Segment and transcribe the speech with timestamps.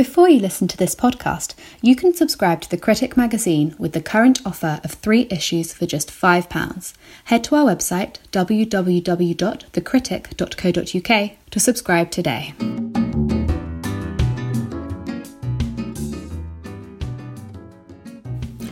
[0.00, 4.00] Before you listen to this podcast, you can subscribe to The Critic magazine with the
[4.00, 6.94] current offer of three issues for just £5.
[7.24, 12.54] Head to our website www.thecritic.co.uk to subscribe today.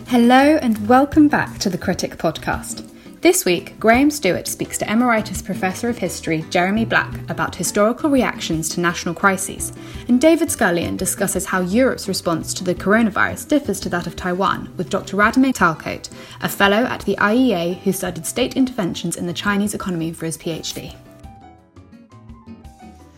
[0.07, 2.91] Hello, and welcome back to The Critic podcast.
[3.21, 8.69] This week, Graham Stewart speaks to Emeritus Professor of History Jeremy Black about historical reactions
[8.69, 9.73] to national crises,
[10.07, 14.73] and David Scullion discusses how Europe's response to the coronavirus differs to that of Taiwan
[14.77, 15.17] with Dr.
[15.17, 16.09] Radomir Tylecote,
[16.43, 20.39] a fellow at the IEA who studied state interventions in the Chinese economy for his
[20.39, 20.95] PhD.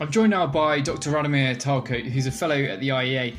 [0.00, 1.10] I'm joined now by Dr.
[1.10, 3.36] Radomir Tylecote, who's a fellow at the IEA.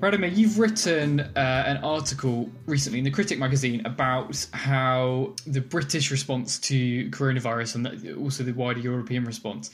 [0.00, 6.12] Radomir, you've written uh, an article recently in the Critic magazine about how the British
[6.12, 9.72] response to coronavirus and also the wider European response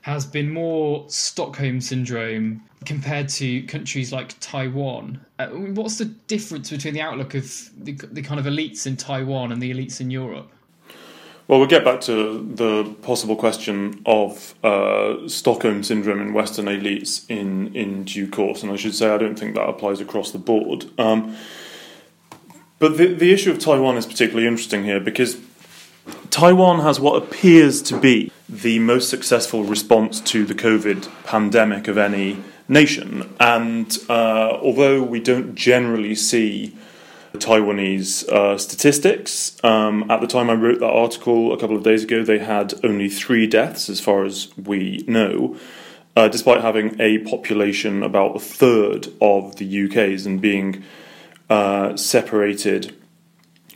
[0.00, 5.24] has been more Stockholm syndrome compared to countries like Taiwan.
[5.38, 9.52] Uh, what's the difference between the outlook of the, the kind of elites in Taiwan
[9.52, 10.50] and the elites in Europe?
[11.48, 17.28] Well, we'll get back to the possible question of uh, Stockholm syndrome in Western elites
[17.28, 20.38] in, in due course, and I should say I don't think that applies across the
[20.38, 20.86] board.
[20.96, 21.36] Um,
[22.78, 25.38] but the, the issue of Taiwan is particularly interesting here because
[26.30, 31.98] Taiwan has what appears to be the most successful response to the COVID pandemic of
[31.98, 36.76] any nation, and uh, although we don't generally see
[37.38, 39.62] Taiwanese uh, statistics.
[39.64, 42.74] Um, at the time I wrote that article a couple of days ago, they had
[42.84, 45.56] only three deaths, as far as we know,
[46.16, 50.82] uh, despite having a population about a third of the UK's and being
[51.48, 52.96] uh, separated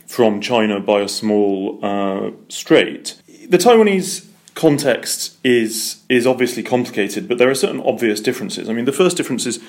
[0.05, 3.21] from China by a small uh, strait.
[3.49, 8.69] The Taiwanese context is is obviously complicated, but there are certain obvious differences.
[8.69, 9.59] I mean, the first difference is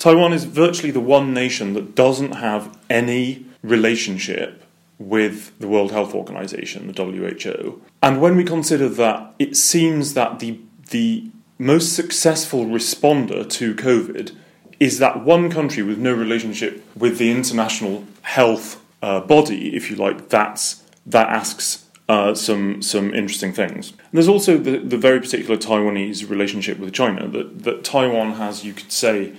[0.00, 4.64] Taiwan is virtually the one nation that doesn't have any relationship
[4.98, 7.82] with the World Health Organization, the WHO.
[8.02, 14.34] And when we consider that, it seems that the, the most successful responder to COVID
[14.80, 19.96] is that one country with no relationship with the international health uh, body, if you
[19.96, 23.90] like, that's, that asks uh, some some interesting things.
[23.90, 28.64] And there's also the, the very particular Taiwanese relationship with China that, that Taiwan has,
[28.64, 29.34] you could say,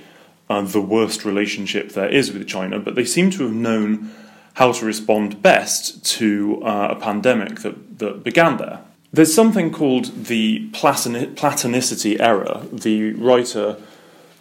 [0.51, 4.11] uh, the worst relationship there is with China, but they seem to have known
[4.55, 8.81] how to respond best to uh, a pandemic that, that began there.
[9.13, 12.65] There's something called the Platonicity error.
[12.71, 13.77] The writer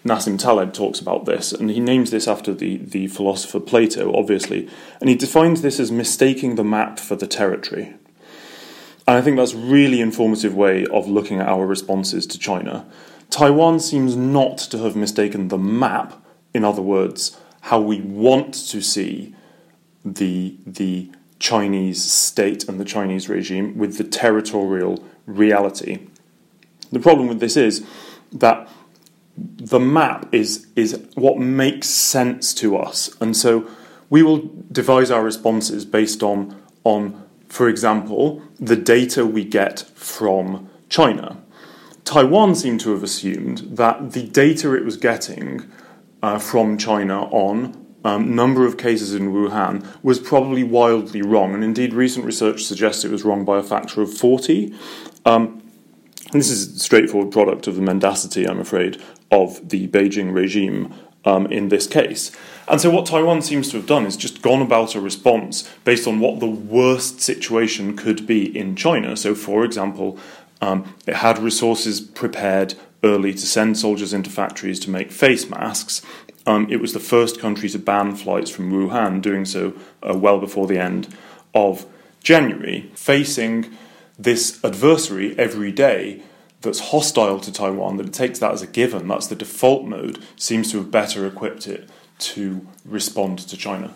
[0.04, 4.68] Nassim Taleb talks about this, and he names this after the, the philosopher Plato, obviously,
[5.00, 7.94] and he defines this as mistaking the map for the territory.
[9.06, 12.84] And I think that's a really informative way of looking at our responses to China.
[13.30, 18.80] Taiwan seems not to have mistaken the map, in other words, how we want to
[18.80, 19.34] see
[20.04, 26.06] the, the Chinese state and the Chinese regime with the territorial reality.
[26.90, 27.86] The problem with this is
[28.32, 28.68] that
[29.36, 33.16] the map is, is what makes sense to us.
[33.20, 33.68] And so
[34.10, 40.68] we will devise our responses based on, on, for example, the data we get from
[40.88, 41.39] China.
[42.10, 45.70] Taiwan seemed to have assumed that the data it was getting
[46.24, 51.62] uh, from China on um, number of cases in Wuhan was probably wildly wrong, and
[51.62, 54.74] indeed, recent research suggests it was wrong by a factor of 40.
[55.24, 55.62] Um,
[56.32, 59.00] this is a straightforward product of the mendacity, I'm afraid,
[59.30, 60.92] of the Beijing regime
[61.24, 62.32] um, in this case.
[62.66, 66.06] And so, what Taiwan seems to have done is just gone about a response based
[66.06, 69.16] on what the worst situation could be in China.
[69.16, 70.18] So, for example,
[70.60, 76.02] um, it had resources prepared early to send soldiers into factories to make face masks.
[76.46, 80.38] Um, it was the first country to ban flights from Wuhan, doing so uh, well
[80.38, 81.08] before the end
[81.54, 81.86] of
[82.22, 82.90] January.
[82.94, 83.72] Facing
[84.18, 86.22] this adversary every day
[86.60, 90.22] that's hostile to Taiwan, that it takes that as a given, that's the default mode,
[90.36, 91.88] seems to have better equipped it
[92.18, 93.94] to respond to China.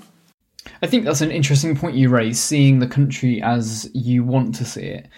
[0.81, 4.65] I think that's an interesting point you raise, seeing the country as you want to
[4.65, 5.09] see it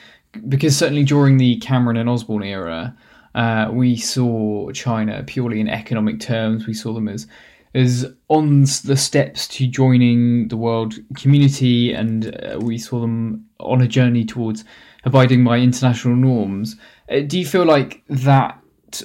[0.48, 2.96] because certainly during the Cameron and Osborne era,
[3.34, 6.66] uh, we saw China purely in economic terms.
[6.66, 7.26] We saw them as
[7.74, 13.82] as on the steps to joining the world community, and uh, we saw them on
[13.82, 14.64] a journey towards
[15.04, 16.76] abiding by international norms.
[17.10, 18.60] Uh, do you feel like that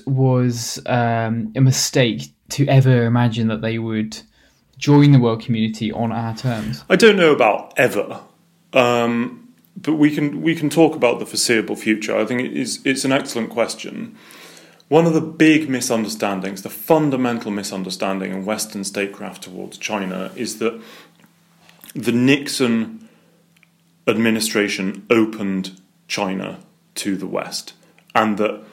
[0.06, 4.22] was um, a mistake to ever imagine that they would
[4.78, 6.84] join the world community on our terms?
[6.90, 8.22] I don't know about ever.
[8.74, 9.41] Um,
[9.76, 12.18] but we can we can talk about the foreseeable future.
[12.18, 14.16] I think it is it's an excellent question.
[14.92, 20.82] one of the big misunderstandings, the fundamental misunderstanding in Western statecraft towards China, is that
[21.96, 23.08] the Nixon
[24.06, 25.80] administration opened
[26.10, 26.60] China
[26.96, 27.72] to the West,
[28.14, 28.66] and that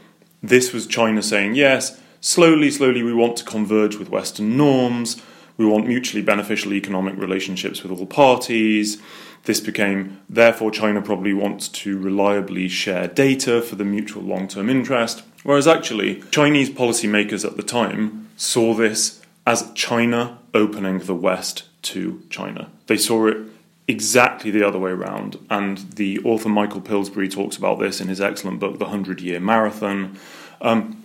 [0.42, 5.22] this was China saying, yes, slowly, slowly we want to converge with Western norms,
[5.56, 9.00] we want mutually beneficial economic relationships with all parties.
[9.44, 14.68] This became, therefore, China probably wants to reliably share data for the mutual long term
[14.68, 15.22] interest.
[15.42, 22.22] Whereas actually, Chinese policymakers at the time saw this as China opening the West to
[22.28, 22.70] China.
[22.86, 23.38] They saw it
[23.88, 25.38] exactly the other way around.
[25.48, 29.40] And the author Michael Pillsbury talks about this in his excellent book, The Hundred Year
[29.40, 30.18] Marathon.
[30.60, 31.04] Um,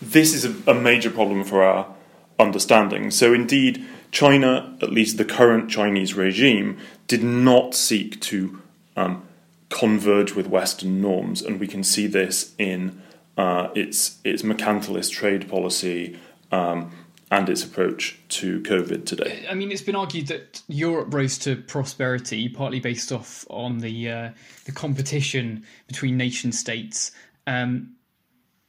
[0.00, 1.92] this is a, a, major problem for our
[2.38, 3.10] understanding.
[3.10, 8.60] So, indeed, China, at least the current Chinese regime, did not seek to
[8.96, 9.22] um,
[9.68, 13.02] converge with Western norms, and we can see this in
[13.36, 16.18] uh, its its mercantilist trade policy.
[16.50, 16.92] Um,
[17.30, 19.46] and its approach to COVID today.
[19.50, 24.10] I mean, it's been argued that Europe rose to prosperity partly based off on the
[24.10, 24.30] uh,
[24.64, 27.12] the competition between nation states.
[27.46, 27.94] Um,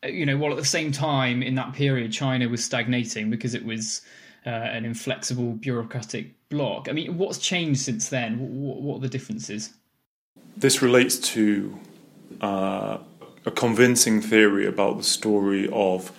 [0.03, 3.63] you know, while at the same time in that period China was stagnating because it
[3.63, 4.01] was
[4.45, 6.87] uh, an inflexible bureaucratic block.
[6.89, 8.39] I mean, what's changed since then?
[8.39, 9.73] What, what are the differences?
[10.57, 11.79] This relates to
[12.41, 12.97] uh,
[13.45, 16.11] a convincing theory about the story of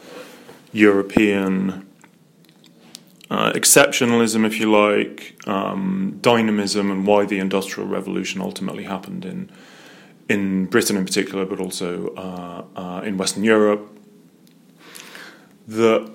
[0.73, 1.87] European
[3.31, 9.51] uh, exceptionalism, if you like, um, dynamism, and why the Industrial Revolution ultimately happened in
[10.29, 13.91] in Britain in particular, but also uh, uh, in Western Europe.
[15.67, 16.11] That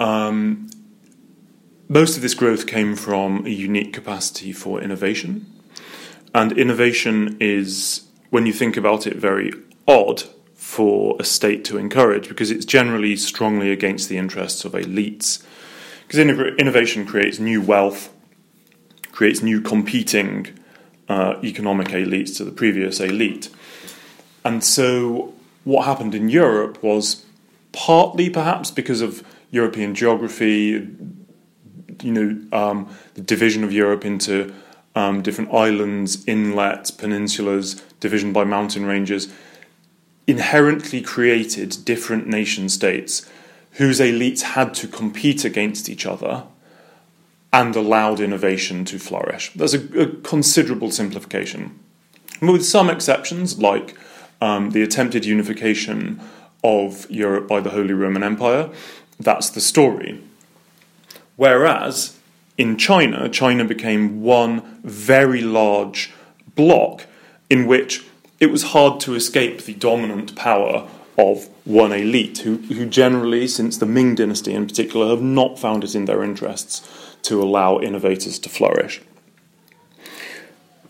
[0.00, 0.70] um,
[1.88, 5.46] most of this growth came from a unique capacity for innovation,
[6.34, 9.52] and innovation is, when you think about it, very
[9.86, 10.22] odd
[10.54, 15.42] for a state to encourage because it's generally strongly against the interests of elites
[16.08, 18.10] because innovation creates new wealth,
[19.12, 20.46] creates new competing
[21.08, 23.50] uh, economic elites to the previous elite.
[24.42, 27.26] And so, what happened in Europe was
[27.72, 30.88] partly perhaps because of European geography,
[32.02, 34.54] you know, um, the division of Europe into
[34.94, 39.32] um, different islands, inlets, peninsulas, division by mountain ranges,
[40.26, 43.28] inherently created different nation states
[43.72, 46.44] whose elites had to compete against each other
[47.52, 49.52] and allowed innovation to flourish.
[49.54, 51.78] That's a, a considerable simplification.
[52.42, 53.96] With some exceptions, like
[54.40, 56.20] um, the attempted unification
[56.62, 58.68] of Europe by the Holy Roman Empire,
[59.18, 60.20] that's the story.
[61.38, 62.18] Whereas
[62.56, 66.12] in China, China became one very large
[66.56, 67.06] bloc
[67.48, 68.04] in which
[68.40, 73.78] it was hard to escape the dominant power of one elite who, who generally, since
[73.78, 78.40] the Ming dynasty in particular, have not found it in their interests to allow innovators
[78.40, 79.00] to flourish.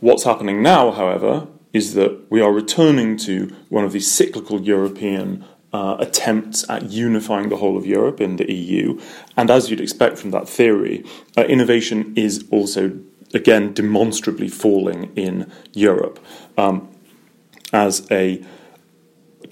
[0.00, 5.44] What's happening now, however, is that we are returning to one of these cyclical European
[5.72, 9.00] uh, attempts at unifying the whole of Europe in the EU.
[9.36, 11.04] And as you'd expect from that theory,
[11.36, 12.98] uh, innovation is also,
[13.34, 16.18] again, demonstrably falling in Europe
[16.56, 16.88] um,
[17.72, 18.42] as a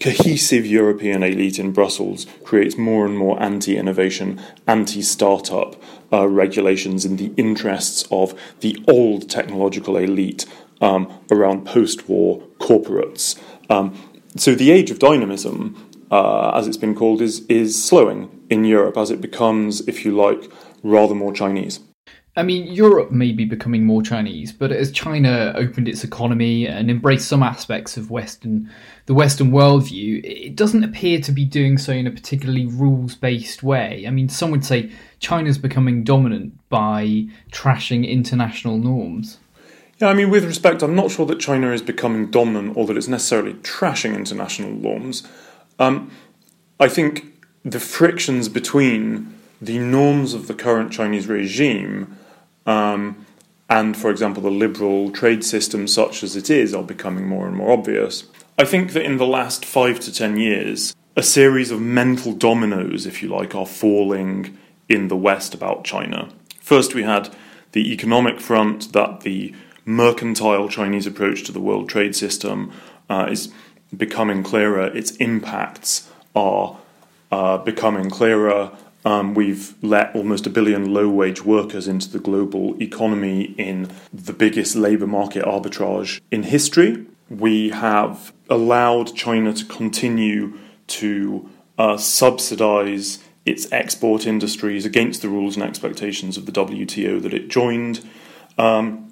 [0.00, 5.80] cohesive European elite in Brussels creates more and more anti innovation, anti startup
[6.12, 10.46] uh, regulations in the interests of the old technological elite
[10.80, 13.40] um, around post war corporates.
[13.70, 13.96] Um,
[14.36, 18.96] so the age of dynamism, uh, as it's been called, is, is slowing in Europe
[18.96, 20.50] as it becomes, if you like,
[20.82, 21.80] rather more Chinese.
[22.38, 26.90] I mean, Europe may be becoming more Chinese, but as China opened its economy and
[26.90, 28.70] embraced some aspects of Western,
[29.06, 34.04] the Western worldview, it doesn't appear to be doing so in a particularly rules-based way.
[34.06, 39.38] I mean, some would say China's becoming dominant by trashing international norms.
[39.98, 42.98] Yeah, I mean, with respect, I'm not sure that China is becoming dominant or that
[42.98, 45.26] it's necessarily trashing international norms.
[45.78, 46.10] Um,
[46.78, 52.16] I think the frictions between the norms of the current Chinese regime
[52.66, 53.26] um,
[53.68, 57.56] and, for example, the liberal trade system, such as it is, are becoming more and
[57.56, 58.24] more obvious.
[58.58, 63.06] I think that in the last five to ten years, a series of mental dominoes,
[63.06, 64.56] if you like, are falling
[64.88, 66.28] in the West about China.
[66.60, 67.34] First, we had
[67.72, 69.54] the economic front that the
[69.84, 72.72] mercantile Chinese approach to the world trade system
[73.08, 73.52] uh, is
[73.94, 76.76] becoming clearer, its impacts are
[77.30, 78.70] uh, becoming clearer.
[79.04, 84.32] Um, we've let almost a billion low wage workers into the global economy in the
[84.32, 87.06] biggest labour market arbitrage in history.
[87.28, 95.56] We have allowed China to continue to uh, subsidize its export industries against the rules
[95.56, 98.04] and expectations of the WTO that it joined.
[98.58, 99.05] Um,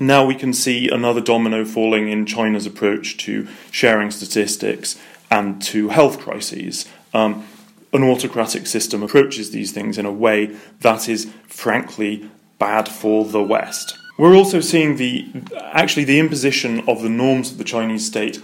[0.00, 4.98] now we can see another domino falling in China's approach to sharing statistics
[5.30, 6.86] and to health crises.
[7.14, 7.46] Um,
[7.92, 13.42] an autocratic system approaches these things in a way that is frankly bad for the
[13.42, 13.96] West.
[14.18, 15.26] We're also seeing the
[15.62, 18.42] actually the imposition of the norms of the Chinese state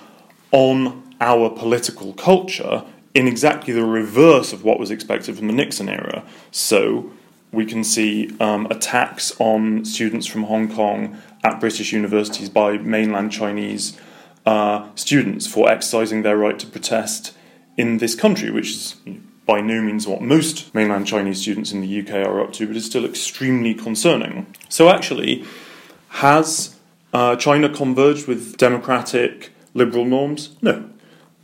[0.53, 5.89] on our political culture in exactly the reverse of what was expected from the Nixon
[5.89, 6.25] era.
[6.51, 7.11] So
[7.53, 13.31] we can see um, attacks on students from Hong Kong at British universities by mainland
[13.31, 13.97] Chinese
[14.47, 17.37] uh, students for exercising their right to protest
[17.77, 18.97] in this country, which is
[19.47, 22.77] by no means what most mainland Chinese students in the UK are up to, but
[22.77, 24.47] is still extremely concerning.
[24.69, 25.45] So, actually,
[26.09, 26.77] has
[27.13, 30.57] uh, China converged with democratic liberal norms?
[30.63, 30.89] No.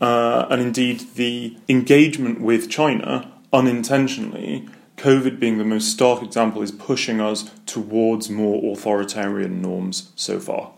[0.00, 4.66] Uh, and indeed, the engagement with China unintentionally,
[5.00, 10.72] COVID being the most stark example, is pushing us towards more authoritarian norms so far.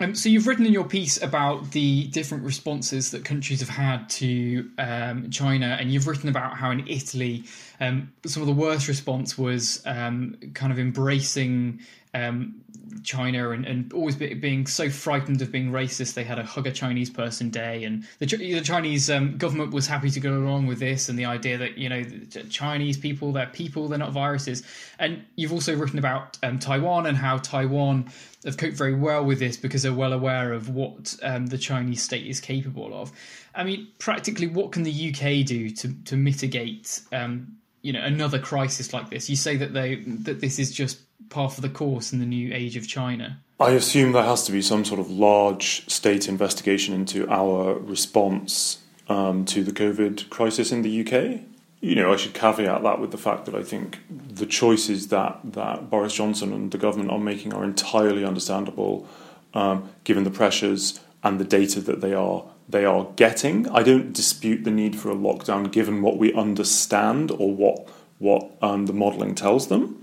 [0.00, 4.08] Um, so you've written in your piece about the different responses that countries have had
[4.08, 7.44] to um, China, and you've written about how in Italy,
[7.80, 11.80] um, some of the worst response was um, kind of embracing
[12.14, 12.62] um,
[13.02, 16.66] China and, and always be, being so frightened of being racist, they had a hug
[16.66, 20.66] a Chinese person day, and the, the Chinese um, government was happy to go along
[20.66, 22.02] with this, and the idea that you know
[22.48, 24.62] Chinese people, they're people, they're not viruses.
[24.98, 28.10] And you've also written about um, Taiwan and how Taiwan
[28.44, 32.02] have coped very well with this because they're well aware of what um, the Chinese
[32.02, 33.12] state is capable of.
[33.54, 37.00] I mean, practically, what can the UK do to to mitigate?
[37.12, 39.30] Um, you know, another crisis like this.
[39.30, 42.52] You say that they that this is just par for the course in the new
[42.52, 43.40] age of China?
[43.58, 48.78] I assume there has to be some sort of large state investigation into our response
[49.08, 51.42] um, to the COVID crisis in the UK.
[51.80, 55.40] You know, I should caveat that with the fact that I think the choices that,
[55.44, 59.06] that Boris Johnson and the government are making are entirely understandable,
[59.52, 63.68] um, given the pressures and the data that they are they are getting.
[63.68, 68.50] I don't dispute the need for a lockdown, given what we understand or what what
[68.62, 69.99] um, the modelling tells them.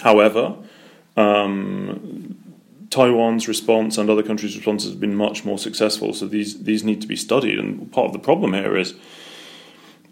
[0.00, 0.56] However,
[1.16, 2.36] um,
[2.90, 6.12] Taiwan's response and other countries' responses have been much more successful.
[6.12, 7.58] So these these need to be studied.
[7.58, 8.94] And part of the problem here is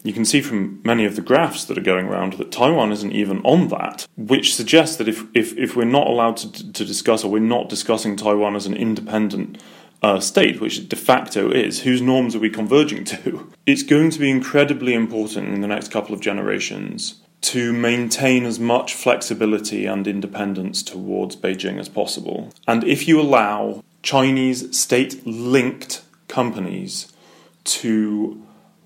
[0.05, 3.13] you can see from many of the graphs that are going around that Taiwan isn't
[3.13, 7.25] even on that, which suggests that if if, if we're not allowed to, to discuss
[7.25, 9.61] or we're not discussing Taiwan as an independent
[10.01, 13.51] uh, state, which de facto is, whose norms are we converging to?
[13.67, 18.59] It's going to be incredibly important in the next couple of generations to maintain as
[18.59, 22.53] much flexibility and independence towards Beijing as possible.
[22.67, 27.13] And if you allow Chinese state linked companies
[27.65, 28.43] to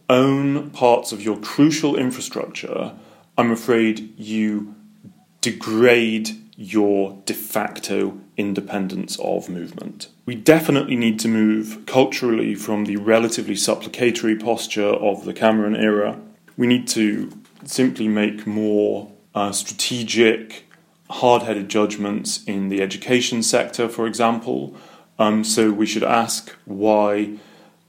[0.09, 2.93] own parts of your crucial infrastructure,
[3.39, 4.75] I'm afraid you
[5.41, 10.09] degrade your de facto independence of movement.
[10.27, 16.21] We definitely need to move culturally from the relatively supplicatory posture of the Cameron era.
[16.57, 17.33] We need to
[17.65, 20.67] simply make more uh, strategic,
[21.11, 24.75] hard headed judgments in the education sector, for example.
[25.19, 27.39] Um, so we should ask why,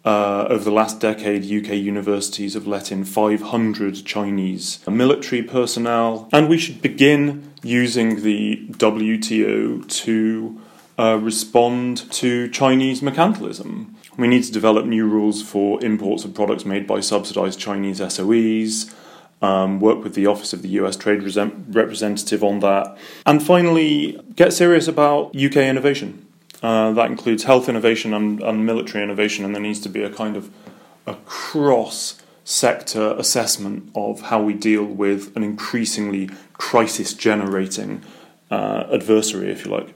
[0.06, 6.50] uh, over the last decade, UK universities have let in 500 Chinese military personnel, and
[6.50, 10.62] we should begin using the WTO to
[11.00, 13.94] uh, respond to Chinese mercantilism.
[14.18, 18.94] We need to develop new rules for imports of products made by subsidized Chinese SOEs
[19.44, 22.98] um, work with the Office of the US Trade Representative on that.
[23.26, 26.26] And finally, get serious about UK innovation.
[26.64, 30.10] Uh, that includes health innovation and, and, military innovation, and there needs to be a
[30.10, 30.50] kind of
[31.06, 38.02] a cross sector assessment of how we deal with an increasingly crisis generating
[38.50, 39.94] uh, adversary, if you like.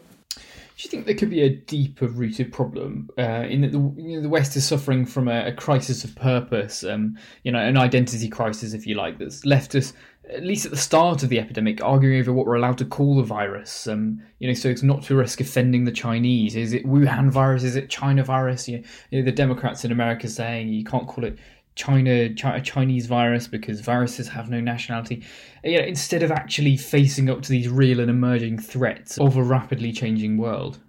[0.78, 4.16] Do you think there could be a deeper rooted problem uh, in that the, you
[4.16, 7.78] know, the West is suffering from a, a crisis of purpose, um, you know, an
[7.78, 9.94] identity crisis, if you like, that's left us,
[10.30, 13.16] at least at the start of the epidemic, arguing over what we're allowed to call
[13.16, 13.88] the virus.
[13.88, 16.56] Um, you know, so it's not to risk offending the Chinese.
[16.56, 17.64] Is it Wuhan virus?
[17.64, 18.70] Is it China virus?
[18.70, 21.40] You know, the Democrats in America saying you can't call it
[21.78, 25.24] China, China Chinese virus because viruses have no nationality.
[25.64, 29.44] You know, instead of actually facing up to these real and emerging threats of a
[29.44, 30.80] rapidly changing world.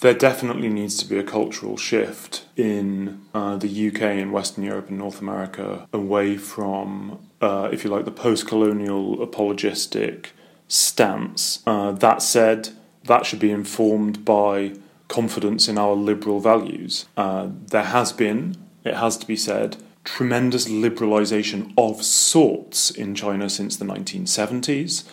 [0.00, 4.88] There definitely needs to be a cultural shift in uh, the UK and Western Europe
[4.88, 10.32] and North America away from, uh, if you like, the post colonial apologistic
[10.68, 11.62] stance.
[11.66, 12.68] Uh, that said,
[13.04, 14.74] that should be informed by
[15.08, 17.06] confidence in our liberal values.
[17.16, 19.76] Uh, there has been, it has to be said,
[20.06, 25.04] tremendous liberalization of sorts in China since the 1970s.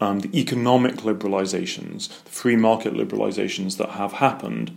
[0.00, 4.76] Um, the economic liberalizations, the free market liberalizations that have happened,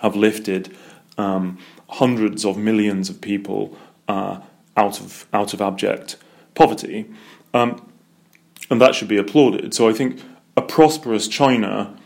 [0.00, 0.76] have lifted
[1.16, 3.76] um, hundreds of millions of people
[4.06, 4.40] uh,
[4.76, 6.16] out of out of abject
[6.54, 7.06] poverty,
[7.54, 7.90] um,
[8.70, 9.72] and that should be applauded.
[9.72, 10.20] So I think
[10.56, 11.96] a prosperous China,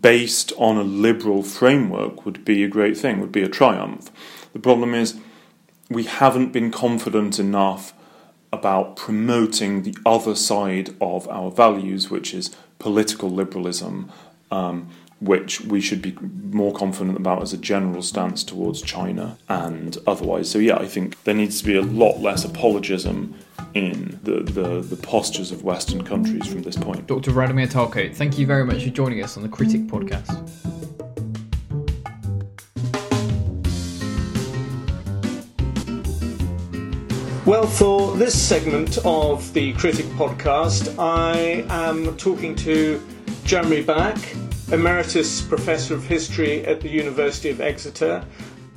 [0.00, 3.20] based on a liberal framework, would be a great thing.
[3.20, 4.10] Would be a triumph.
[4.54, 5.20] The problem is
[5.90, 7.92] we haven't been confident enough
[8.52, 14.10] about promoting the other side of our values, which is political liberalism,
[14.50, 14.88] um,
[15.20, 16.16] which we should be
[16.50, 20.50] more confident about as a general stance towards China and otherwise.
[20.50, 23.34] So, yeah, I think there needs to be a lot less apologism
[23.74, 27.06] in the, the, the postures of Western countries from this point.
[27.06, 27.32] Dr.
[27.32, 30.79] Radomir Tylecote, thank you very much for joining us on the Critic podcast.
[37.46, 43.02] Well, for this segment of the Critic podcast, I am talking to
[43.44, 44.18] Jeremy Black,
[44.70, 48.26] Emeritus Professor of History at the University of Exeter,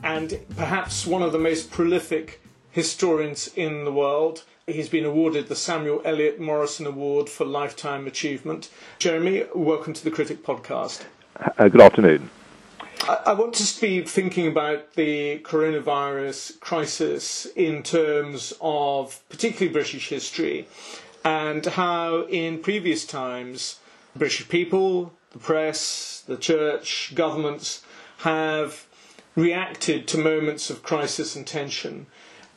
[0.01, 2.41] and perhaps one of the most prolific
[2.72, 4.46] historians in the world.
[4.65, 8.70] He's been awarded the Samuel Eliot Morison Award for Lifetime Achievement.
[8.98, 11.03] Jeremy, welcome to the Critic podcast.
[11.58, 12.29] Uh, good afternoon.
[13.06, 20.68] I want to be thinking about the coronavirus crisis in terms of particularly British history
[21.26, 23.80] and how in previous times
[24.16, 27.84] British people, the press, the church, governments
[28.20, 28.86] have
[29.36, 32.06] reacted to moments of crisis and tension.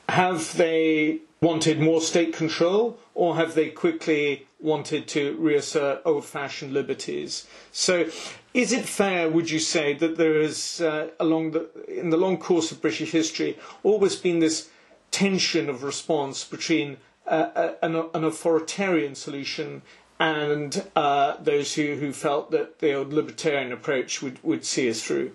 [0.09, 6.73] Have they wanted more state control or have they quickly wanted to reassert old fashioned
[6.75, 7.47] liberties?
[7.73, 8.11] So
[8.53, 12.37] is it fair, would you say, that there has, uh, along the, in the long
[12.37, 14.69] course of British history, always been this
[15.11, 19.83] tension of response between uh, uh an, an, authoritarian solution
[20.19, 25.03] and uh, those who, who felt that the old libertarian approach would, would see us
[25.03, 25.33] through?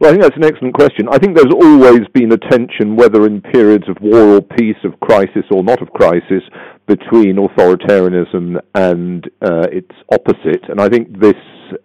[0.00, 1.08] Well, I think that's an excellent question.
[1.10, 4.98] I think there's always been a tension, whether in periods of war or peace, of
[5.00, 6.42] crisis or not of crisis,
[6.86, 10.68] between authoritarianism and uh, its opposite.
[10.68, 11.34] And I think this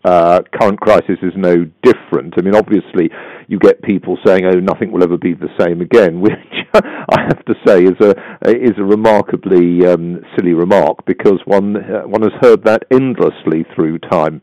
[0.03, 2.33] uh, current crisis is no different.
[2.37, 3.09] I mean, obviously,
[3.47, 6.31] you get people saying, "Oh, nothing will ever be the same again," which
[6.73, 8.11] I have to say is a
[8.49, 13.99] is a remarkably um, silly remark because one uh, one has heard that endlessly through
[13.99, 14.41] time.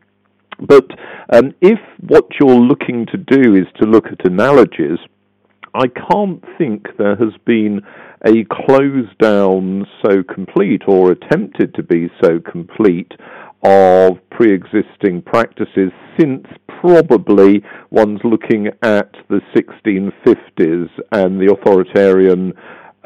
[0.61, 0.87] But
[1.33, 4.99] um, if what you're looking to do is to look at analogies,
[5.75, 7.83] I can't think there has been
[8.25, 13.13] a close down so complete or attempted to be so complete
[13.63, 16.47] of pre existing practices since
[16.81, 22.53] probably one's looking at the 1650s and the authoritarian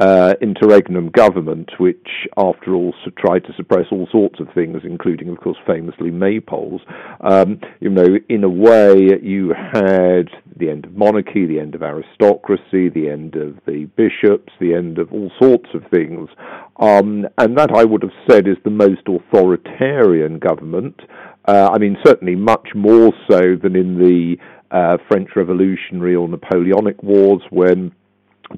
[0.00, 2.08] uh, interregnum government, which,
[2.38, 6.80] after all, tried to suppress all sorts of things, including, of course, famously maypoles.
[7.20, 11.82] Um, you know, in a way, you had the end of monarchy, the end of
[11.82, 16.30] aristocracy, the end of the bishops, the end of all sorts of things.
[16.78, 20.98] Um, and that, I would have said, is the most authoritarian government.
[21.46, 24.36] Uh, I mean, certainly much more so than in the
[24.70, 27.92] uh, French Revolutionary or Napoleonic Wars when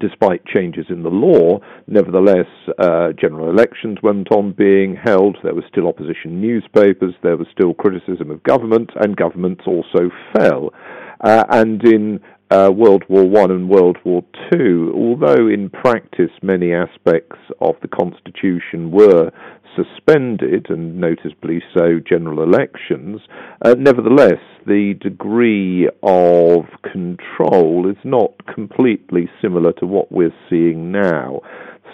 [0.00, 2.46] despite changes in the law, nevertheless,
[2.78, 5.36] uh, general elections went on being held.
[5.42, 7.14] There were still opposition newspapers.
[7.22, 10.72] There was still criticism of government, and governments also fell.
[11.20, 16.72] Uh, and in uh, World War One and World War Two, although in practice many
[16.72, 19.30] aspects of the constitution were
[19.76, 23.20] suspended, and noticeably so general elections,
[23.64, 31.40] uh, nevertheless, the degree of control is not completely similar to what we're seeing now.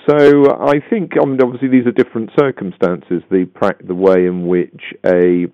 [0.09, 3.47] So I think, I mean, obviously these are different circumstances, the,
[3.87, 5.47] the way in which a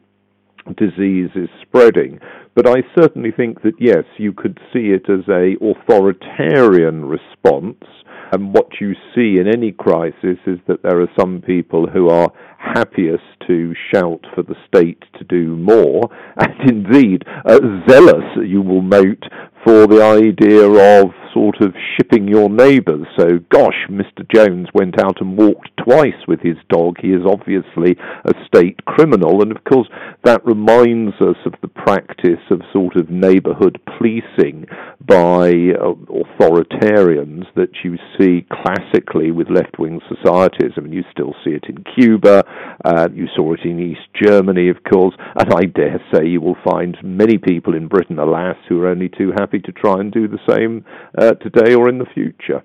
[0.76, 2.20] disease is spreading.
[2.54, 7.84] But I certainly think that yes, you could see it as a authoritarian response.
[8.32, 12.32] And what you see in any crisis is that there are some people who are
[12.58, 18.82] happiest to shout for the state to do more, and indeed uh, zealous, you will
[18.82, 19.24] note,
[19.64, 23.06] for the idea of sort of shipping your neighbours.
[23.18, 24.24] So, gosh, Mr.
[24.32, 26.96] Jones went out and walked twice with his dog.
[27.00, 29.88] He is obviously a state criminal, and of course,
[30.22, 34.66] that reminds us of the practice of sort of neighbourhood policing
[35.00, 40.72] by uh, authoritarians that you see classically with left wing societies.
[40.76, 42.44] I mean, you still see it in Cuba,
[42.84, 46.56] uh, you saw it in East Germany, of course, and I dare say you will
[46.64, 50.28] find many people in Britain, alas, who are only too happy to try and do
[50.28, 50.84] the same
[51.18, 52.62] uh, today or in the future.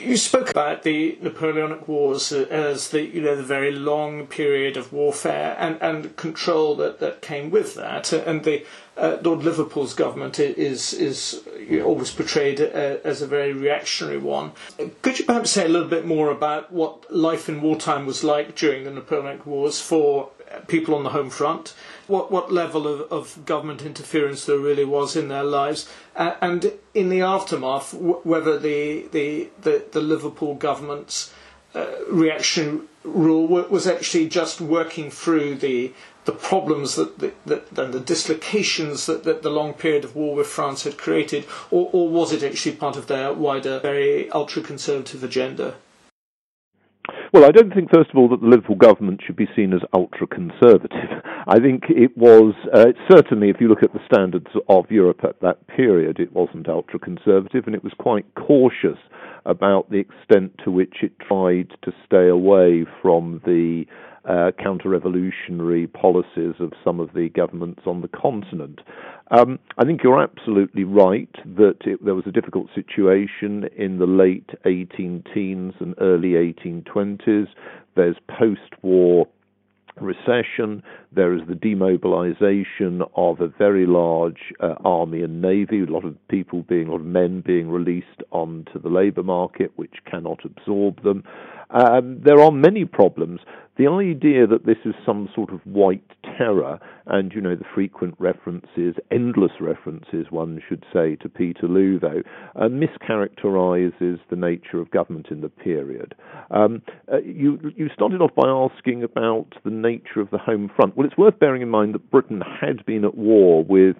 [0.00, 4.92] You spoke about the Napoleonic Wars as the you know the very long period of
[4.92, 8.64] warfare and, and control that, that came with that, and the
[8.96, 11.42] uh, Lord Liverpool's government is is
[11.82, 14.52] always portrayed uh, as a very reactionary one.
[15.02, 18.54] Could you perhaps say a little bit more about what life in wartime was like
[18.54, 20.30] during the Napoleonic Wars for
[20.68, 21.74] people on the home front?
[22.10, 26.72] what, what level of, of government interference there really was in their lives, uh, and
[26.92, 31.32] in the aftermath, w- whether the, the, the, the, Liverpool government's
[31.74, 35.92] uh, reaction rule was actually just working through the
[36.26, 40.34] the problems that, that, that and the dislocations that, that the long period of war
[40.34, 44.60] with France had created, or, or was it actually part of their wider, very ultra
[44.62, 45.76] conservative agenda?
[47.32, 49.82] Well, I don't think, first of all, that the Liverpool government should be seen as
[49.92, 51.22] ultra conservative.
[51.46, 55.40] I think it was, uh, certainly, if you look at the standards of Europe at
[55.40, 58.98] that period, it wasn't ultra conservative and it was quite cautious
[59.46, 63.84] about the extent to which it tried to stay away from the
[64.24, 68.80] uh, counter-revolutionary policies of some of the governments on the continent.
[69.30, 74.06] Um, I think you're absolutely right that it, there was a difficult situation in the
[74.06, 77.46] late 18 teens and early 1820s.
[77.94, 79.26] There's post-war
[80.00, 80.82] recession.
[81.12, 86.16] There is the demobilization of a very large uh, army and navy, a lot of
[86.28, 91.02] people being, a lot of men being released onto the labor market, which cannot absorb
[91.02, 91.24] them.
[91.70, 93.40] Um, there are many problems.
[93.80, 96.04] The idea that this is some sort of white
[96.36, 102.20] terror, and you know the frequent references, endless references, one should say, to Peterloo, though,
[102.56, 106.14] uh, mischaracterizes the nature of government in the period.
[106.50, 110.94] Um, uh, you you started off by asking about the nature of the home front.
[110.94, 113.96] Well, it's worth bearing in mind that Britain had been at war with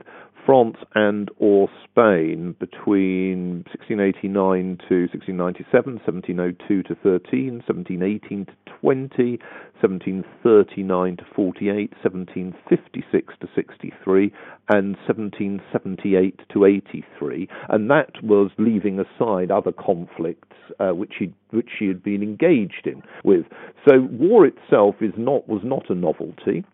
[0.47, 9.39] France and or Spain between 1689 to 1697, 1702 to 13, 1718 to 20,
[9.81, 14.33] 1739 to 48, 1756 to 63,
[14.73, 21.69] and 1778 to 83, and that was leaving aside other conflicts uh, which he which
[21.79, 23.45] she had been engaged in with.
[23.89, 26.65] So war itself is not was not a novelty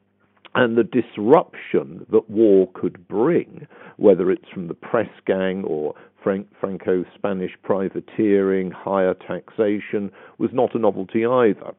[0.56, 3.66] and the disruption that war could bring,
[3.98, 10.78] whether it's from the press gang or Franco Spanish privateering, higher taxation, was not a
[10.78, 11.72] novelty either.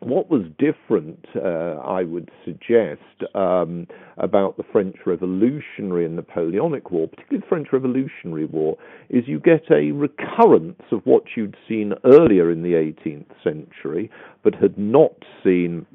[0.00, 3.00] What was different, uh, I would suggest,
[3.34, 3.86] um,
[4.18, 8.76] about the French Revolutionary and Napoleonic War, particularly the French Revolutionary War,
[9.08, 14.10] is you get a recurrence of what you'd seen earlier in the 18th century,
[14.42, 15.86] but had not seen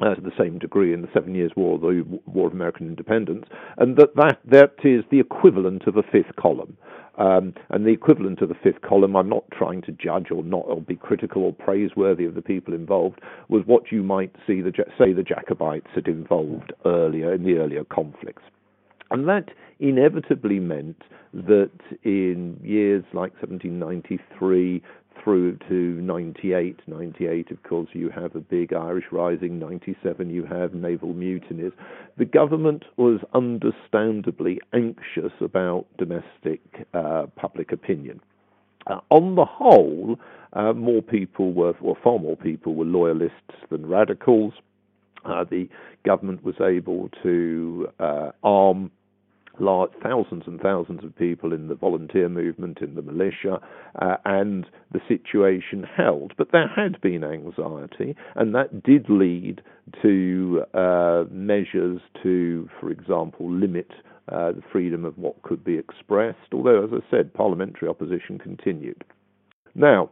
[0.00, 3.46] uh, to the same degree in the Seven Years' War, the War of American Independence,
[3.76, 6.76] and that that, that is the equivalent of a fifth column.
[7.18, 10.64] Um, and the equivalent of the fifth column, I'm not trying to judge or not
[10.66, 14.72] or be critical or praiseworthy of the people involved, was what you might see the
[14.98, 18.42] say the Jacobites had involved earlier in the earlier conflicts.
[19.10, 21.02] And that inevitably meant
[21.34, 21.70] that
[22.04, 24.82] in years like 1793,
[25.22, 26.80] through to 98.
[26.86, 29.58] 98, of course, you have a big Irish Rising.
[29.58, 31.72] 97, you have naval mutinies.
[32.16, 36.60] The government was understandably anxious about domestic
[36.94, 38.20] uh, public opinion.
[38.86, 40.18] Uh, on the whole,
[40.54, 44.54] uh, more people were, or far more people were loyalists than radicals.
[45.24, 45.68] Uh, the
[46.04, 48.90] government was able to uh, arm
[49.58, 53.60] large, thousands and thousands of people in the volunteer movement, in the militia,
[54.00, 56.32] uh, and the situation held.
[56.36, 59.62] But there had been anxiety, and that did lead
[60.02, 63.90] to uh, measures to, for example, limit
[64.28, 69.02] uh, the freedom of what could be expressed, although, as I said, parliamentary opposition continued.
[69.74, 70.10] Now,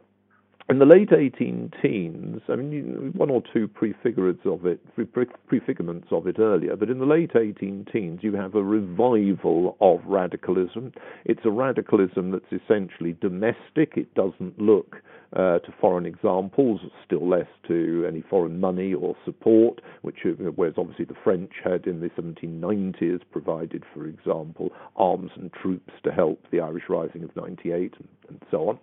[0.69, 6.27] in the late 18 teens, I mean, one or two prefigurements of it, prefigurements of
[6.27, 10.93] it earlier, but in the late 18 teens, you have a revival of radicalism.
[11.25, 13.93] It's a radicalism that's essentially domestic.
[13.95, 14.97] It doesn't look
[15.33, 20.75] uh, to foreign examples, still less to any foreign money or support, which uh, whereas
[20.77, 26.43] obviously the French had in the 1790s provided, for example, arms and troops to help
[26.51, 28.79] the Irish Rising of 98 and, and so on.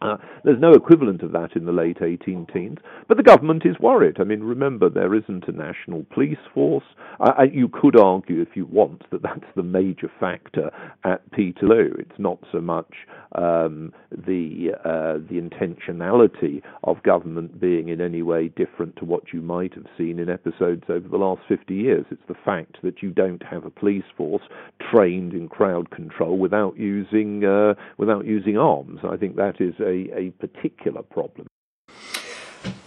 [0.00, 3.78] Uh, there's no equivalent of that in the late 18 teens, but the government is
[3.80, 4.16] worried.
[4.20, 6.84] I mean, remember, there isn't a national police force.
[7.20, 10.70] Uh, you could argue, if you want, that that's the major factor
[11.04, 11.94] at Peterloo.
[11.98, 12.94] It's not so much
[13.32, 19.42] um, the uh, the intentionality of government being in any way different to what you
[19.42, 22.06] might have seen in episodes over the last 50 years.
[22.10, 24.42] It's the fact that you don't have a police force
[24.92, 29.00] trained in crowd control without using uh, without using arms.
[29.08, 31.46] I think that is a, a particular problem.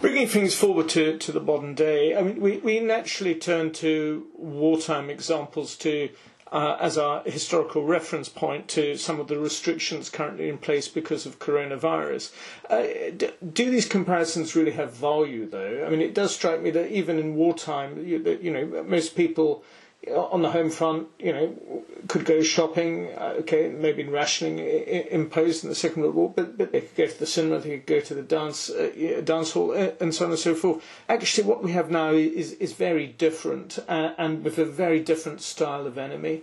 [0.00, 4.26] Bringing things forward to, to the modern day, I mean, we, we naturally turn to
[4.36, 6.10] wartime examples to
[6.52, 11.24] uh, as our historical reference point to some of the restrictions currently in place because
[11.24, 12.30] of coronavirus.
[12.68, 15.84] Uh, do these comparisons really have value, though?
[15.86, 19.16] I mean, it does strike me that even in wartime, you, that, you know, most
[19.16, 19.64] people
[20.10, 23.08] on the home front, you know, could go shopping.
[23.08, 27.06] Uh, okay, maybe rationing imposed in the Second World War, but, but they could go
[27.06, 30.24] to the cinema, they could go to the dance uh, dance hall, uh, and so
[30.24, 30.82] on and so forth.
[31.08, 35.40] Actually, what we have now is is very different, uh, and with a very different
[35.40, 36.42] style of enemy.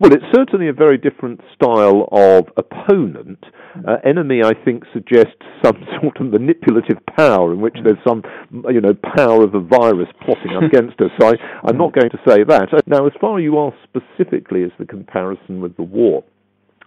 [0.00, 3.44] Well, it's certainly a very different style of opponent.
[3.74, 3.88] Hmm.
[3.88, 7.84] Uh, enemy, I think, suggests some sort of manipulative power in which hmm.
[7.84, 8.22] there's some,
[8.70, 11.10] you know, power of a virus plotting against us.
[11.20, 11.32] So I,
[11.64, 11.82] I'm hmm.
[11.82, 12.68] not going to say that.
[12.86, 16.24] Now, as far as you ask specifically as the comparison with the war,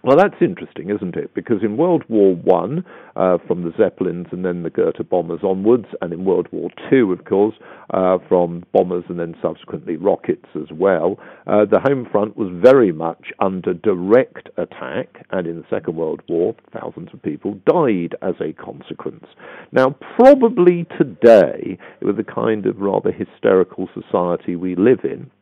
[0.06, 1.34] well, that's interesting, isn't it?
[1.34, 2.84] Because in World War One,
[3.16, 7.10] uh, from the Zeppelins and then the Gotha bombers onwards, and in World War Two,
[7.10, 7.56] of course,
[7.92, 12.92] uh, from bombers and then subsequently rockets as well, uh, the home front was very
[12.92, 18.34] much under direct attack, and in the Second World War, thousands of people died as
[18.40, 19.26] a consequence.
[19.72, 25.32] Now, probably today, with the kind of rather hysterical society we live in,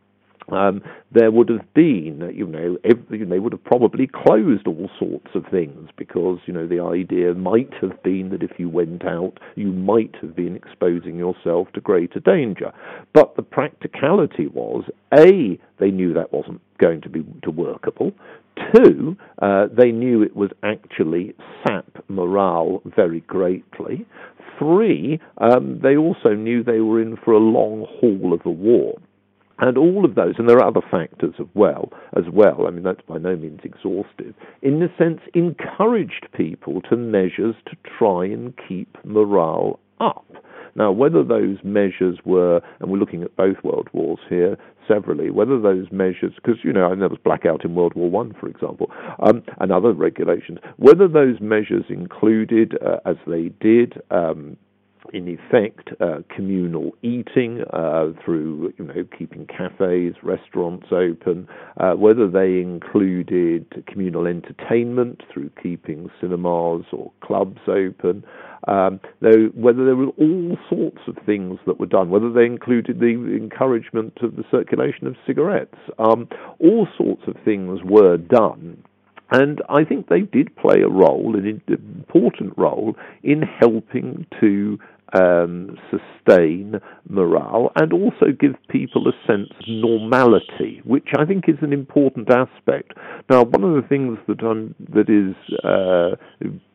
[0.50, 2.76] um, there would have been, you know,
[3.08, 7.72] they would have probably closed all sorts of things because, you know, the idea might
[7.80, 12.20] have been that if you went out, you might have been exposing yourself to greater
[12.20, 12.72] danger.
[13.12, 14.84] But the practicality was,
[15.16, 18.12] A, they knew that wasn't going to be to workable.
[18.74, 21.34] Two, uh, they knew it would actually
[21.66, 24.06] sap morale very greatly.
[24.58, 28.94] Three, um, they also knew they were in for a long haul of a war.
[29.58, 32.66] And all of those, and there are other factors as well, as well.
[32.66, 34.34] I mean, that's by no means exhaustive.
[34.62, 40.26] In a sense, encouraged people to measures to try and keep morale up.
[40.76, 44.56] Now, whether those measures were, and we're looking at both world wars here
[44.88, 48.48] severally, whether those measures, because you know, there was blackout in World War One, for
[48.48, 48.90] example,
[49.20, 54.56] um, and other regulations, whether those measures included, uh, as they did, um,
[55.12, 62.28] in effect, uh, communal eating uh, through, you know, keeping cafes, restaurants open, uh, whether
[62.28, 68.24] they included communal entertainment through keeping cinemas or clubs open,
[68.66, 72.98] um, though, whether there were all sorts of things that were done, whether they included
[72.98, 76.28] the encouragement of the circulation of cigarettes, um,
[76.60, 78.82] all sorts of things were done.
[79.30, 84.78] And I think they did play a role, an important role, in helping to
[85.14, 91.56] um, sustain morale and also give people a sense of normality, which I think is
[91.62, 92.92] an important aspect.
[93.30, 96.16] Now, one of the things that I'm, that is uh,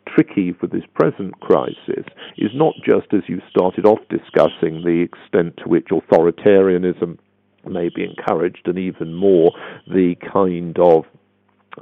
[0.07, 2.05] tricky for this present crisis
[2.37, 7.17] is not just as you started off discussing the extent to which authoritarianism
[7.69, 9.51] may be encouraged, and even more
[9.87, 11.03] the kind of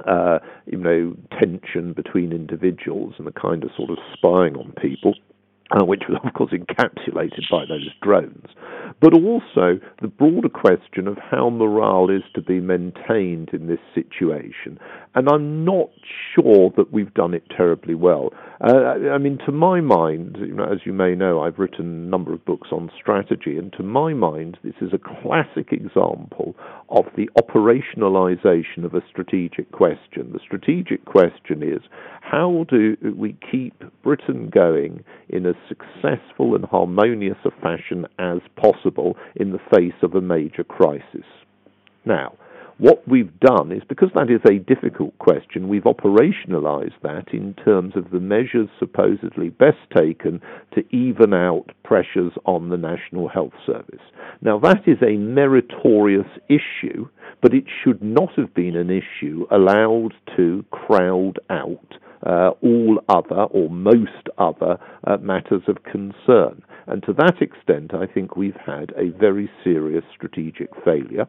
[0.06, 5.14] uh, you know tension between individuals and the kind of sort of spying on people
[5.70, 8.48] uh, which was, of course, encapsulated by those drones,
[9.00, 14.78] but also the broader question of how morale is to be maintained in this situation.
[15.14, 15.90] And I'm not
[16.34, 18.32] sure that we've done it terribly well.
[18.60, 22.10] Uh, I mean, to my mind, you know, as you may know, I've written a
[22.10, 26.56] number of books on strategy, and to my mind, this is a classic example
[26.88, 30.32] of the operationalization of a strategic question.
[30.32, 31.82] The strategic question is
[32.20, 39.16] how do we keep Britain going in as successful and harmonious a fashion as possible
[39.36, 41.26] in the face of a major crisis?
[42.04, 42.34] Now,
[42.78, 47.96] what we've done is, because that is a difficult question, we've operationalized that in terms
[47.96, 50.40] of the measures supposedly best taken
[50.74, 54.00] to even out pressures on the National Health Service.
[54.42, 57.08] Now, that is a meritorious issue,
[57.42, 61.94] but it should not have been an issue allowed to crowd out
[62.26, 66.62] uh, all other or most other uh, matters of concern.
[66.86, 71.26] And to that extent, I think we've had a very serious strategic failure.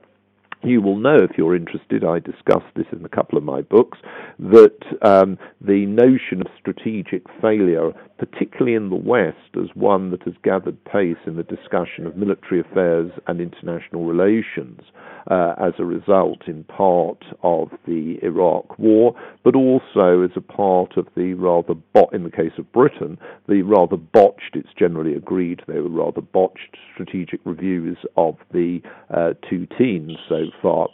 [0.61, 3.97] You will know if you're interested, I discuss this in a couple of my books,
[4.39, 10.33] that um, the notion of strategic failure, particularly in the West, as one that has
[10.43, 14.81] gathered pace in the discussion of military affairs and international relations,
[15.31, 20.97] uh, as a result, in part, of the Iraq War, but also as a part
[20.97, 23.17] of the rather, bot- in the case of Britain,
[23.47, 28.81] the rather botched, it's generally agreed, they were rather botched strategic reviews of the
[29.13, 30.87] uh, two teams so far.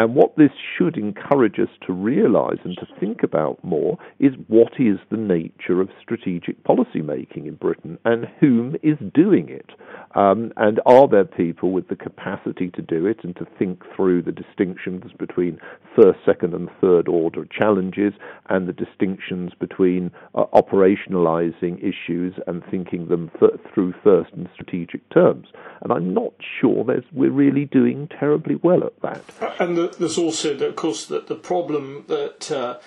[0.00, 4.74] And what this should encourage us to realize and to think about more is what
[4.78, 9.70] is the nature of strategic policy making in Britain and whom is doing it.
[10.14, 14.22] Um, and are there people with the capacity to do it and to think through
[14.22, 15.58] the distinctions between
[15.94, 18.14] first, second, and third order challenges
[18.48, 25.08] and the distinctions between uh, operationalizing issues and thinking them f- through first and strategic
[25.10, 25.48] terms?
[25.82, 29.22] And I'm not sure we're really doing terribly well at that.
[29.60, 32.78] And there's also, of course, the, the problem that, uh,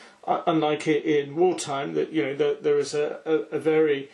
[0.47, 4.10] unlike in wartime, that you know there is a, a, a very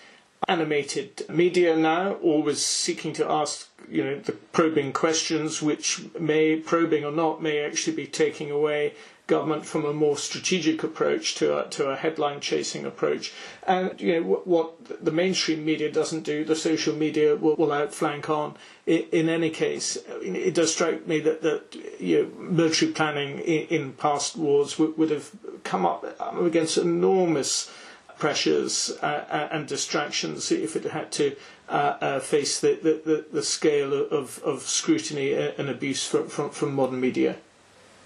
[0.47, 7.03] animated media now, always seeking to ask, you know, the probing questions, which may, probing
[7.03, 8.93] or not, may actually be taking away
[9.27, 13.33] government from a more strategic approach to a, to a headline chasing approach.
[13.67, 17.73] And you know what, what the mainstream media doesn't do, the social media will, will
[17.73, 18.55] outflank on.
[18.85, 23.93] In, any case, it does strike me that that you know, military planning in, in
[23.93, 25.29] past wars would, would have
[25.65, 26.05] come up
[26.39, 27.69] against enormous
[28.17, 31.35] pressures uh, uh and distractions if it had to
[31.69, 37.01] uh, face the, the, the, scale of, of scrutiny and abuse from, from, from modern
[37.01, 37.35] media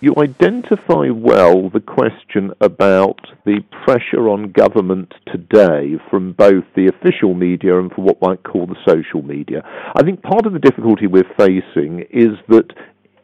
[0.01, 7.35] you identify well the question about the pressure on government today from both the official
[7.35, 9.63] media and from what might call the social media.
[9.95, 12.73] I think part of the difficulty we're facing is that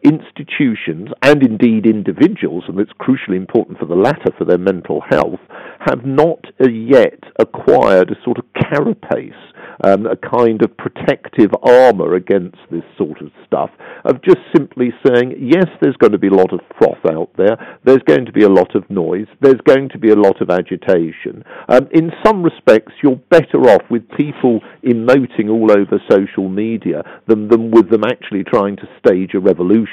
[0.08, 5.40] institutions and indeed individuals, and it's crucially important for the latter for their mental health,
[5.88, 9.34] have not yet acquired a sort of carapace
[9.84, 13.70] um, a kind of protective armour against this sort of stuff,
[14.06, 17.80] of just simply saying, yes, there's going to be a lot of froth out there,
[17.84, 20.50] there's going to be a lot of noise, there's going to be a lot of
[20.50, 21.44] agitation.
[21.70, 27.48] Um, in some respects, you're better off with people emoting all over social media than,
[27.48, 29.88] than with them actually trying to stage a revolution.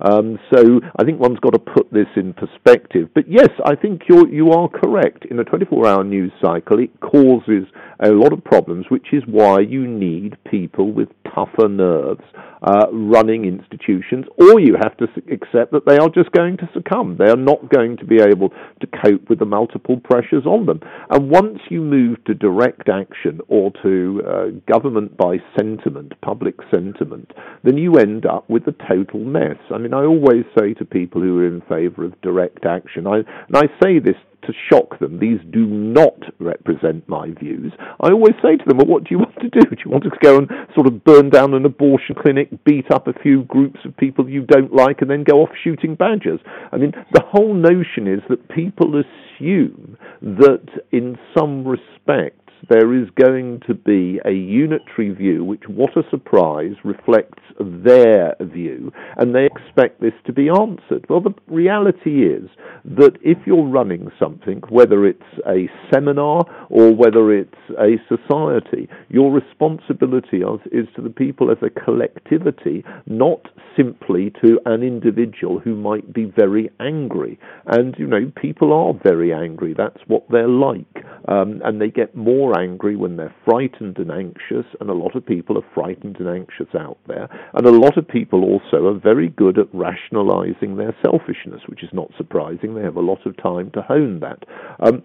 [0.00, 3.08] Um, so I think one's got to put this in perspective.
[3.14, 5.24] But yes, I think you're, you are correct.
[5.26, 7.66] In a 24 hour news cycle, it causes
[8.00, 12.24] a lot of problems, which is why you need people with tougher nerves
[12.62, 17.16] uh, running institutions, or you have to accept that they are just going to succumb.
[17.18, 20.80] They are not going to be able to cope with the multiple pressures on them.
[21.10, 27.32] And once you move to direct action or to uh, government by sentiment, public sentiment,
[27.62, 29.58] then you end up with a total mess.
[29.70, 33.16] I mean, I always say to people who are in favour of direct action, I,
[33.16, 34.16] and I say this
[34.46, 35.18] to shock them.
[35.18, 37.72] These do not represent my views.
[38.00, 39.60] I always say to them, well, what do you want to do?
[39.60, 43.06] Do you want to go and sort of burn down an abortion clinic, beat up
[43.06, 46.40] a few groups of people you don't like, and then go off shooting badgers?
[46.72, 53.08] I mean, the whole notion is that people assume that in some respect, there is
[53.10, 59.46] going to be a unitary view, which, what a surprise, reflects their view, and they
[59.46, 61.04] expect this to be answered.
[61.08, 62.48] Well, the reality is
[62.84, 69.32] that if you're running something, whether it's a seminar or whether it's a society, your
[69.32, 76.12] responsibility is to the people as a collectivity, not simply to an individual who might
[76.12, 77.38] be very angry.
[77.66, 79.74] And, you know, people are very angry.
[79.76, 81.04] That's what they're like.
[81.28, 85.26] Um, and they get more angry when they're frightened and anxious, and a lot of
[85.26, 87.28] people are frightened and anxious out there.
[87.54, 91.90] And a lot of people also are very good at rationalizing their selfishness, which is
[91.92, 92.74] not surprising.
[92.74, 94.44] They have a lot of time to hone that.
[94.80, 95.02] Um,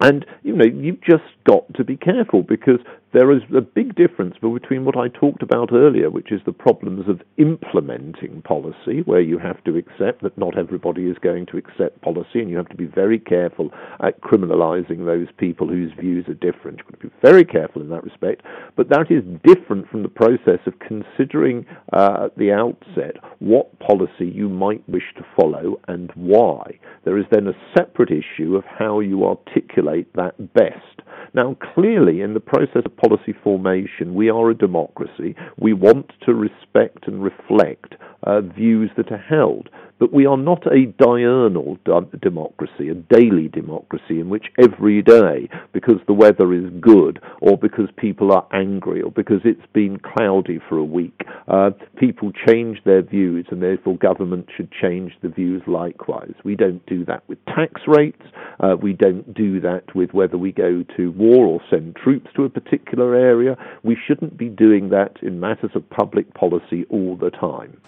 [0.00, 2.80] and you know, you've just got to be careful because
[3.14, 7.08] there is a big difference between what I talked about earlier, which is the problems
[7.08, 12.02] of implementing policy, where you have to accept that not everybody is going to accept
[12.02, 13.70] policy, and you have to be very careful
[14.02, 16.78] at criminalizing those people whose views are different.
[16.78, 18.42] You've got to be very careful in that respect.
[18.74, 24.26] But that is different from the process of considering uh, at the outset what policy
[24.26, 26.80] you might wish to follow and why.
[27.04, 31.02] There is then a separate issue of how you articulate that best.
[31.34, 35.34] Now, clearly, in the process of policy formation, we are a democracy.
[35.58, 39.68] We want to respect and reflect uh, views that are held.
[39.98, 41.78] But we are not a diurnal
[42.20, 47.88] democracy, a daily democracy in which every day, because the weather is good, or because
[47.96, 53.02] people are angry, or because it's been cloudy for a week, uh, people change their
[53.02, 56.34] views, and therefore government should change the views likewise.
[56.42, 58.22] We don't do that with tax rates.
[58.64, 62.44] Uh, we don't do that with whether we go to war or send troops to
[62.44, 63.58] a particular area.
[63.82, 67.78] We shouldn't be doing that in matters of public policy all the time.